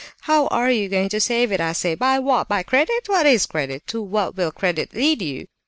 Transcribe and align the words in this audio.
How 0.21 0.47
are 0.47 0.71
you 0.71 0.89
going 0.89 1.09
to 1.09 1.19
save 1.21 1.51
it, 1.51 1.61
I 1.61 1.73
say? 1.73 1.93
By 1.93 2.17
what? 2.17 2.47
By 2.47 2.63
credit? 2.63 3.03
What 3.05 3.27
is 3.27 3.45
credit? 3.45 3.85
To 3.89 4.01
what 4.01 4.35
will 4.35 4.51
credit 4.51 4.95
lead 4.95 5.21
you?" 5.21 5.45